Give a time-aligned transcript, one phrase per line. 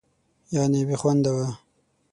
[0.55, 1.47] یعنې بېخونده وه.